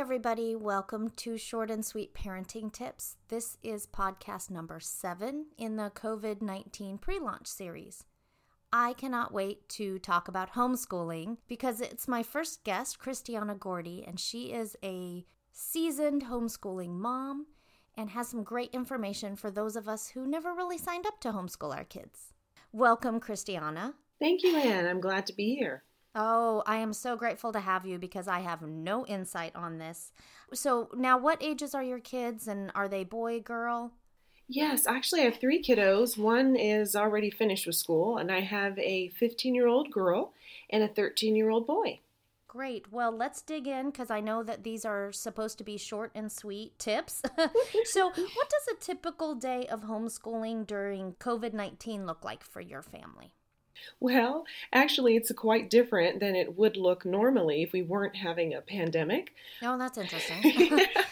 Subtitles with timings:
[0.00, 0.56] everybody.
[0.56, 3.18] Welcome to Short and Sweet Parenting Tips.
[3.28, 8.04] This is podcast number seven in the COVID 19 pre launch series.
[8.72, 14.18] I cannot wait to talk about homeschooling because it's my first guest, Christiana Gordy, and
[14.18, 17.48] she is a seasoned homeschooling mom
[17.94, 21.32] and has some great information for those of us who never really signed up to
[21.32, 22.32] homeschool our kids.
[22.72, 23.92] Welcome, Christiana.
[24.18, 24.86] Thank you, Anne.
[24.86, 25.84] I'm glad to be here.
[26.14, 30.12] Oh, I am so grateful to have you because I have no insight on this.
[30.52, 33.92] So, now what ages are your kids and are they boy, girl?
[34.48, 36.18] Yes, actually, I have three kiddos.
[36.18, 40.32] One is already finished with school, and I have a 15 year old girl
[40.68, 42.00] and a 13 year old boy.
[42.48, 42.90] Great.
[42.90, 46.32] Well, let's dig in because I know that these are supposed to be short and
[46.32, 47.22] sweet tips.
[47.84, 52.82] so, what does a typical day of homeschooling during COVID 19 look like for your
[52.82, 53.34] family?
[53.98, 58.60] Well, actually, it's quite different than it would look normally if we weren't having a
[58.60, 59.34] pandemic.
[59.62, 60.42] Oh, that's interesting.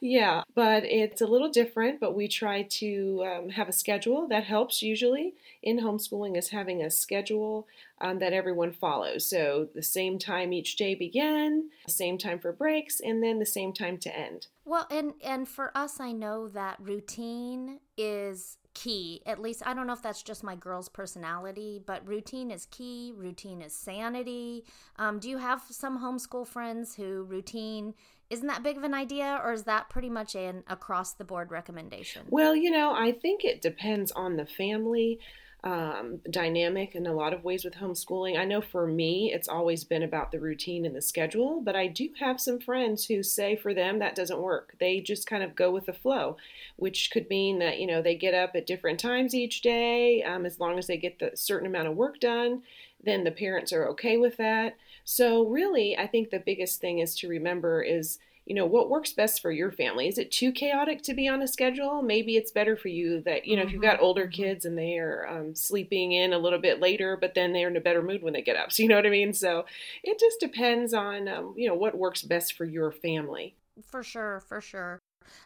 [0.00, 2.00] yeah, but it's a little different.
[2.00, 6.82] But we try to um, have a schedule that helps usually in homeschooling is having
[6.82, 7.66] a schedule
[8.00, 9.26] um, that everyone follows.
[9.26, 13.46] So the same time each day begin, the same time for breaks, and then the
[13.46, 14.46] same time to end.
[14.64, 19.22] Well, and and for us, I know that routine is key.
[19.24, 23.12] At least I don't know if that's just my girl's personality, but routine is key.
[23.16, 24.64] Routine is sanity.
[24.96, 27.94] Um, do you have some homeschool friends who routine
[28.30, 31.50] isn't that big of an idea, or is that pretty much an across the board
[31.50, 32.22] recommendation?
[32.28, 35.18] Well, you know, I think it depends on the family
[35.66, 38.38] um, dynamic in a lot of ways with homeschooling.
[38.38, 41.88] I know for me, it's always been about the routine and the schedule, but I
[41.88, 44.76] do have some friends who say for them that doesn't work.
[44.78, 46.36] They just kind of go with the flow,
[46.76, 50.22] which could mean that, you know, they get up at different times each day.
[50.22, 52.62] Um, as long as they get the certain amount of work done,
[53.02, 54.76] then the parents are okay with that.
[55.02, 59.12] So, really, I think the biggest thing is to remember is you know what works
[59.12, 60.08] best for your family?
[60.08, 62.00] Is it too chaotic to be on a schedule?
[62.00, 63.68] Maybe it's better for you that you know mm-hmm.
[63.68, 64.42] if you've got older mm-hmm.
[64.42, 67.76] kids and they are um, sleeping in a little bit later but then they're in
[67.76, 69.34] a better mood when they get up so you know what i mean?
[69.34, 69.66] So
[70.02, 73.54] it just depends on um, you know what works best for your family.
[73.82, 75.00] For sure for sure.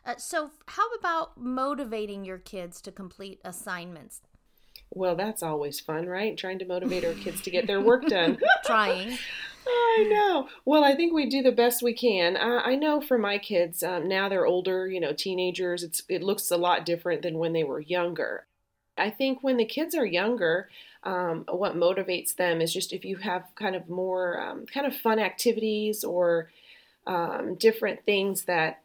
[0.05, 4.21] Uh, so how about motivating your kids to complete assignments
[4.91, 6.37] well, that's always fun, right?
[6.37, 8.39] Trying to motivate our kids to get their work done.
[8.65, 9.19] Trying.
[9.67, 10.49] I know.
[10.65, 12.37] Well, I think we do the best we can.
[12.37, 15.83] I know for my kids, um, now they're older, you know, teenagers.
[15.83, 18.47] It's it looks a lot different than when they were younger.
[18.99, 20.69] I think when the kids are younger,
[21.05, 24.97] um, what motivates them is just if you have kind of more um, kind of
[24.97, 26.51] fun activities or
[27.07, 28.83] um, different things that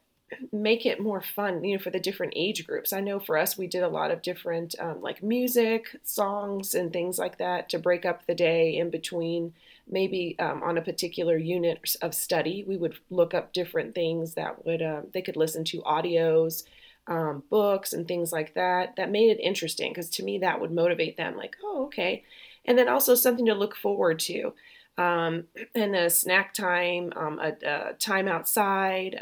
[0.51, 2.93] make it more fun, you know, for the different age groups.
[2.93, 6.91] I know for us, we did a lot of different um, like music, songs, and
[6.91, 9.53] things like that to break up the day in between.
[9.87, 14.65] Maybe um, on a particular unit of study, we would look up different things that
[14.65, 16.63] would uh, they could listen to audios,
[17.07, 18.95] um, books, and things like that.
[18.95, 21.37] That made it interesting because to me that would motivate them.
[21.37, 22.23] Like, oh, okay,
[22.65, 24.53] and then also something to look forward to.
[24.97, 29.17] Um, and a snack time, um, a, a, time outside,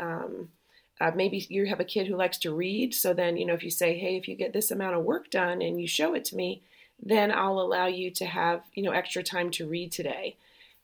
[1.01, 2.93] uh, maybe you have a kid who likes to read.
[2.93, 5.29] So then, you know, if you say, hey, if you get this amount of work
[5.29, 6.61] done and you show it to me,
[7.01, 10.37] then I'll allow you to have, you know, extra time to read today.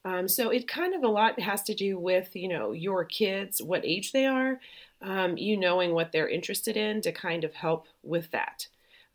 [0.06, 3.62] Um, so it kind of a lot has to do with, you know, your kids,
[3.62, 4.59] what age they are,
[5.02, 8.68] um, you knowing what they're interested in to kind of help with that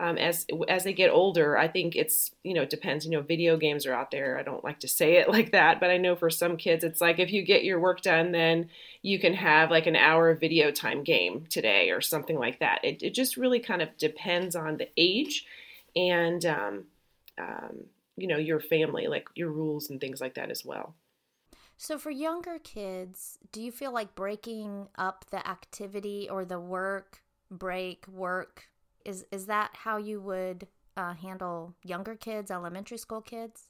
[0.04, 3.06] um, as as they get older, I think it's you know it depends.
[3.06, 4.38] You know, video games are out there.
[4.38, 7.00] I don't like to say it like that, but I know for some kids, it's
[7.00, 8.68] like if you get your work done, then
[9.00, 12.80] you can have like an hour of video time game today or something like that.
[12.84, 15.46] It it just really kind of depends on the age
[15.96, 16.84] and um,
[17.38, 17.84] um,
[18.18, 20.94] you know your family, like your rules and things like that as well.
[21.78, 27.22] So, for younger kids, do you feel like breaking up the activity or the work,
[27.50, 28.68] break, work
[29.04, 33.68] is is that how you would uh, handle younger kids, elementary school kids?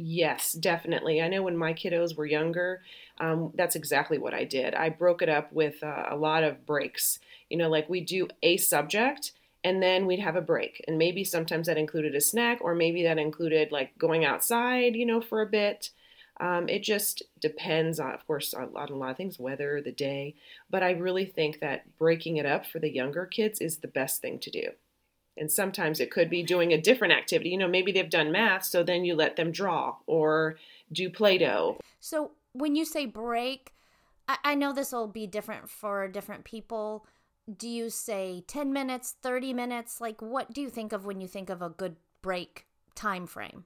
[0.00, 1.20] Yes, definitely.
[1.20, 2.82] I know when my kiddos were younger,
[3.18, 4.74] um, that's exactly what I did.
[4.74, 7.18] I broke it up with uh, a lot of breaks.
[7.50, 9.32] You know, like we do a subject
[9.64, 10.84] and then we'd have a break.
[10.86, 15.04] And maybe sometimes that included a snack or maybe that included like going outside, you
[15.04, 15.90] know, for a bit.
[16.40, 19.80] Um, it just depends on, of course, on a lot, a lot of things, weather,
[19.82, 20.34] the day.
[20.70, 24.20] But I really think that breaking it up for the younger kids is the best
[24.20, 24.68] thing to do.
[25.36, 27.50] And sometimes it could be doing a different activity.
[27.50, 30.56] You know, maybe they've done math, so then you let them draw or
[30.92, 31.78] do Play Doh.
[32.00, 33.72] So when you say break,
[34.28, 37.06] I, I know this will be different for different people.
[37.56, 40.00] Do you say 10 minutes, 30 minutes?
[40.00, 43.64] Like, what do you think of when you think of a good break time frame?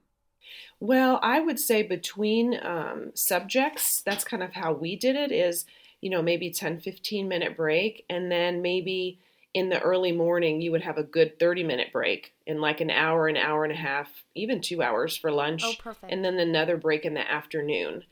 [0.79, 5.31] Well, I would say between um, subjects, that's kind of how we did it.
[5.31, 5.65] Is
[6.03, 8.05] you know, maybe 10, 15 minute break.
[8.09, 9.19] And then maybe
[9.53, 12.89] in the early morning, you would have a good 30 minute break in like an
[12.89, 15.63] hour, an hour and a half, even two hours for lunch.
[15.63, 16.11] Oh, perfect.
[16.11, 18.03] And then another break in the afternoon.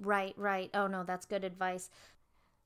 [0.00, 0.70] Right, right.
[0.74, 1.88] Oh, no, that's good advice.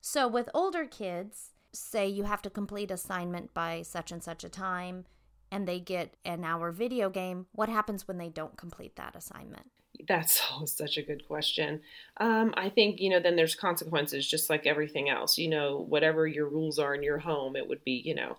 [0.01, 4.49] So, with older kids, say you have to complete assignment by such and such a
[4.49, 5.05] time
[5.51, 9.69] and they get an hour video game, what happens when they don't complete that assignment?
[10.07, 11.81] That's such a good question.
[12.17, 15.37] Um, I think, you know, then there's consequences just like everything else.
[15.37, 18.37] You know, whatever your rules are in your home, it would be, you know,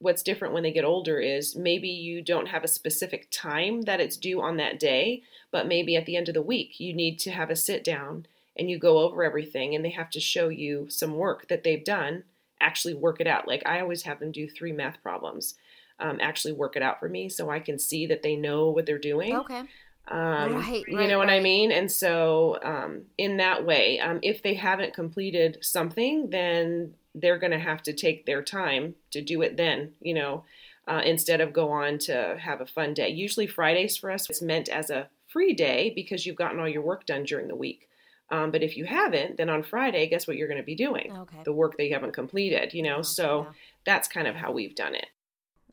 [0.00, 4.00] what's different when they get older is maybe you don't have a specific time that
[4.00, 7.18] it's due on that day, but maybe at the end of the week you need
[7.20, 8.26] to have a sit down
[8.56, 11.84] and you go over everything and they have to show you some work that they've
[11.84, 12.24] done,
[12.60, 13.46] actually work it out.
[13.46, 15.54] Like I always have them do three math problems,
[16.00, 18.86] um, actually work it out for me so I can see that they know what
[18.86, 19.36] they're doing.
[19.36, 19.62] Okay.
[20.10, 21.70] Um, Right, you right, know what I mean?
[21.70, 27.52] And so, um, in that way, um, if they haven't completed something, then they're going
[27.52, 30.44] to have to take their time to do it then, you know,
[30.86, 33.10] uh, instead of go on to have a fun day.
[33.10, 36.80] Usually, Fridays for us, it's meant as a free day because you've gotten all your
[36.80, 37.88] work done during the week.
[38.30, 41.12] Um, but if you haven't, then on Friday, guess what you're going to be doing?
[41.14, 41.38] Okay.
[41.44, 42.96] The work that you haven't completed, you know?
[42.98, 43.52] Yeah, So yeah.
[43.84, 45.06] that's kind of how we've done it.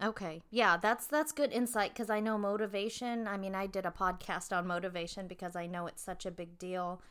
[0.04, 0.42] Okay.
[0.52, 3.28] Yeah, that's that's good insight because I know motivation.
[3.28, 6.58] I mean, I did a podcast on motivation because I know it's such a big
[6.58, 7.02] deal.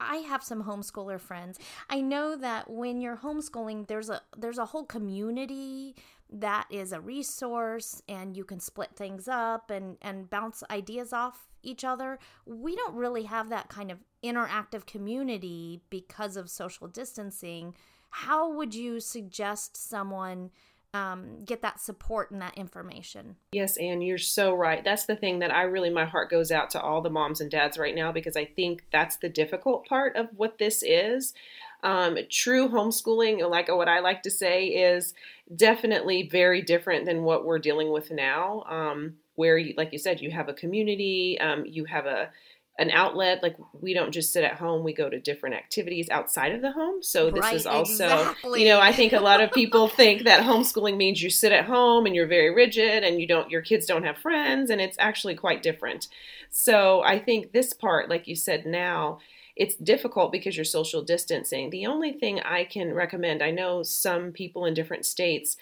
[0.00, 1.58] I have some homeschooler friends.
[1.90, 5.96] I know that when you're homeschooling, there's a there's a whole community
[6.30, 11.48] that is a resource and you can split things up and and bounce ideas off
[11.64, 12.20] each other.
[12.46, 17.74] We don't really have that kind of interactive community because of social distancing.
[18.10, 20.50] How would you suggest someone
[20.94, 23.36] um, get that support and that information?
[23.52, 24.82] Yes, Anne, you're so right.
[24.82, 27.50] That's the thing that I really, my heart goes out to all the moms and
[27.50, 31.34] dads right now because I think that's the difficult part of what this is.
[31.82, 35.14] Um, true homeschooling, like what I like to say, is
[35.54, 38.64] definitely very different than what we're dealing with now.
[38.68, 42.30] Um, where, you, like you said, you have a community, um, you have a
[42.78, 43.42] an outlet.
[43.42, 46.72] Like we don't just sit at home; we go to different activities outside of the
[46.72, 47.02] home.
[47.02, 48.62] So this Right, is also, exactly.
[48.62, 51.64] you know, I think a lot of people think that homeschooling means you sit at
[51.64, 54.96] home and you're very rigid and you don't, your kids don't have friends, and it's
[54.98, 56.08] actually quite different.
[56.50, 59.18] So I think this part, like you said, now
[59.56, 61.70] it's difficult because you're social distancing.
[61.70, 65.56] The only thing I can recommend, I know some people in different states,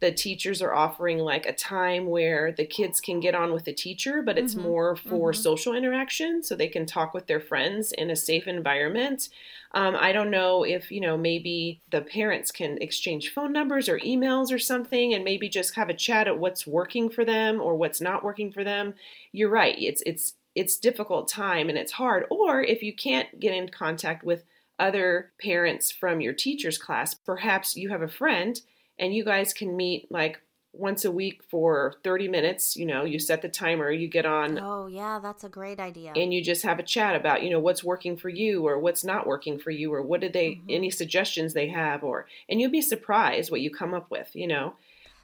[0.00, 3.72] the teachers are offering like a time where the kids can get on with the
[3.72, 5.32] teacher, but it's Mhm, more for mhm.
[5.32, 9.28] social interaction so they can talk with their friends in a safe environment.
[9.72, 13.98] Um, I don't know if, you know, maybe the parents can exchange phone numbers or
[14.00, 17.76] emails or something and maybe just have a chat at what's working for them or
[17.76, 18.94] what's not working for them.
[19.32, 19.76] You're right.
[19.78, 22.24] It's it's it's difficult time and it's hard.
[22.30, 24.44] Or if you can't get in contact with
[24.78, 28.60] other parents from your teacher's class, perhaps you have a friend
[28.98, 30.40] and you guys can meet like
[30.74, 32.76] once a week for 30 minutes.
[32.76, 36.12] You know, you set the timer, you get on Oh, yeah, that's a great idea.
[36.14, 39.02] and you just have a chat about you know what's working for you or what's
[39.04, 40.64] not working for you or what did they Mhm.
[40.68, 44.46] any suggestions they have or and you'd be surprised what you come up with you
[44.46, 44.74] know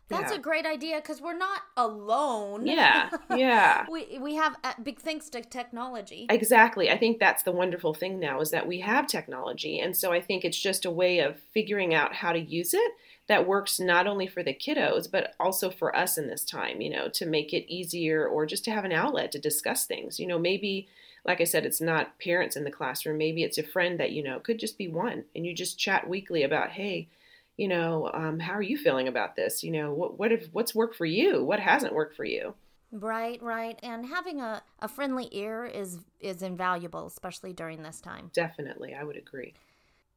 [0.09, 0.39] That's yeah.
[0.39, 2.67] a great idea because we're not alone.
[2.67, 6.27] yeah yeah we we have uh, big thanks to technology.
[6.31, 10.13] exactly i think that's the wonderful thing now is that we have technology and so
[10.13, 12.93] i think it's just a way of figuring out how to use it
[13.27, 16.91] that works not only for the kiddos but also for us in this time you
[16.91, 20.19] know to make it easier or just to have an outlet to discuss things.
[20.21, 20.89] You know maybe
[21.25, 23.19] like i said it's not parents in the classroom.
[23.19, 26.09] Maybe it's a friend that you know could just be one and you just chat
[26.09, 27.09] weekly about hey
[27.57, 29.63] you know um, how are you feeling about this?
[29.63, 31.45] You know what what if what's worked for you?
[31.45, 32.55] What hasn't worked for you?
[32.97, 33.77] Right, right.
[33.83, 38.31] And having a, a friendly ear is is invaluable, especially during this time.
[38.33, 38.95] definitely.
[38.95, 39.55] I would agree.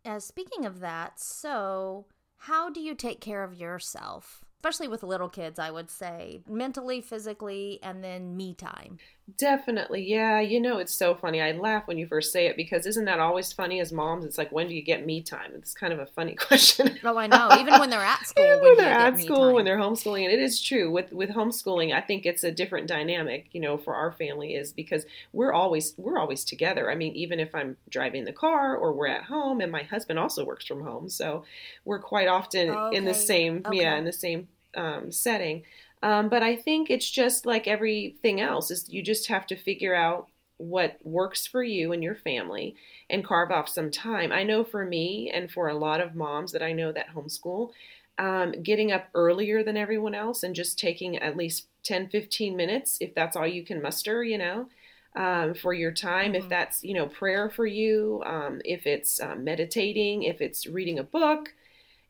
[0.06, 2.06] Uh, speaking of that, so
[2.42, 4.44] how do you take care of yourself?
[4.60, 9.00] Especially with little kids, I would say, mentally, physically, and then me time.
[9.38, 10.06] Definitely.
[10.10, 10.40] Yeah.
[10.40, 11.42] You know, it's so funny.
[11.42, 14.24] I laugh when you first say it because isn't that always funny as moms?
[14.24, 15.52] It's like, when do you get me time?
[15.54, 16.98] It's kind of a funny question.
[17.04, 17.52] Oh, I know.
[17.60, 20.32] Even when they're at school, Even when when they're at school, when they're homeschooling, and
[20.32, 21.94] it is true with with homeschooling.
[21.94, 25.94] I think it's a different dynamic, you know, for our family is because we're always
[25.98, 26.90] we're always together.
[26.90, 30.20] I mean, even if I'm driving the car or we're at home, and my husband
[30.20, 31.44] also works from home, so
[31.84, 35.64] we're quite often in the Okay, same yeah in the same um, setting.
[36.04, 39.96] Um, but I think it's just like everything else is you just have to figure
[39.96, 42.76] out what works for you and your family
[43.10, 44.32] and carve off some time.
[44.32, 47.72] I know for me and for a lot of moms that I know that homeschool,
[48.18, 52.98] um, getting up earlier than everyone else and just taking at least 10, 15 minutes,
[53.00, 54.68] if that's all you can muster, you know,
[55.16, 56.34] um, for your time.
[56.34, 56.44] Mm-hmm.
[56.44, 60.98] If that's, you know, prayer for you, um, if it's um, meditating, if it's reading
[60.98, 61.54] a book,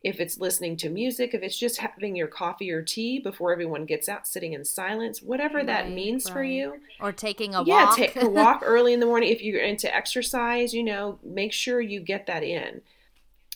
[0.04, 3.86] if it's listening to music, if it's just having your coffee or tea before everyone
[3.86, 6.82] gets out, sitting in silence, whatever that Right, means for you.
[7.00, 8.00] Or taking a yeah, walk.
[8.00, 9.30] Yeah, take a walk early in the morning.
[9.30, 12.82] If you're into exercise, you know, make sure you get that in.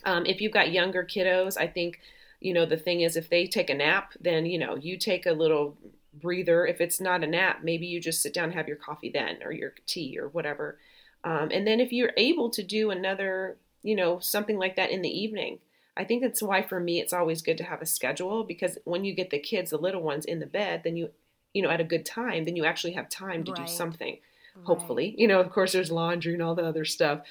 [0.05, 1.99] Um, if you've got younger kiddos, I think,
[2.39, 5.25] you know, the thing is if they take a nap, then, you know, you take
[5.25, 5.77] a little
[6.13, 6.65] breather.
[6.65, 9.37] If it's not a nap, maybe you just sit down and have your coffee then
[9.43, 10.79] or your tea or whatever.
[11.23, 15.01] Um, and then if you're able to do another, you know, something like that in
[15.01, 15.59] the evening,
[15.97, 19.03] I think that's why for me it's always good to have a schedule because when
[19.03, 21.09] you get the kids, the little ones in the bed, then you,
[21.53, 23.61] you know, at a good time, then you actually have time to Right.
[23.61, 24.17] do something
[24.55, 24.65] Right.
[24.65, 25.15] hopefully.
[25.17, 27.21] You know, of course, there's laundry and all the other stuff.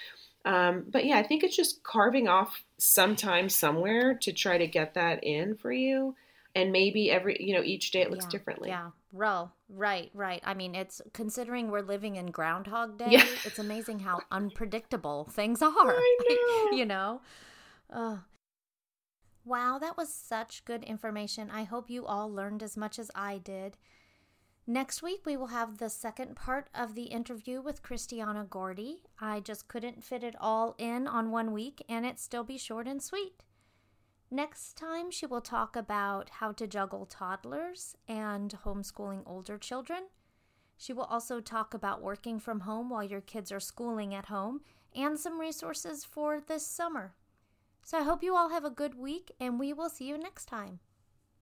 [0.44, 4.66] Um, but yeah, I think it's just carving off some time somewhere to try to
[4.66, 6.14] get that in for you.
[6.54, 8.68] And maybe every, you know, each day it looks yeah, differently.
[8.70, 10.42] Yeah, right, right.
[10.44, 13.10] I mean, it's considering we're living in Groundhog Day.
[13.10, 13.26] Yeah.
[13.44, 15.70] It's amazing how unpredictable things are.
[15.76, 16.16] I
[16.70, 16.76] know.
[16.76, 17.20] you know.
[17.92, 18.16] Uh,
[19.44, 21.50] wow, that was such good information.
[21.50, 23.76] I hope you all learned as much as I did.
[24.66, 29.02] Next week, we will have the second part of the interview with Christiana Gordy.
[29.20, 32.86] I just couldn't fit it all in on one week, and it still be short
[32.86, 33.42] and sweet.
[34.30, 40.04] Next time, she will talk about how to juggle toddlers and homeschooling older children.
[40.76, 44.60] She will also talk about working from home while your kids are schooling at home
[44.94, 47.14] and some resources for this summer.
[47.84, 50.46] So I hope you all have a good week, and we will see you next
[50.46, 50.80] time.